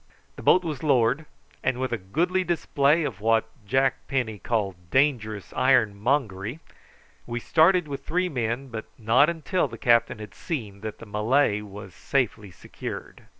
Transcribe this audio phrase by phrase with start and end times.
[0.35, 1.27] The boat was lowered,
[1.63, 6.59] and with a goodly display of what Jack Penny called dangerous ironmongery,
[7.27, 11.61] we started with three men, but not until the captain had seen that the Malay
[11.61, 13.27] was safely secured.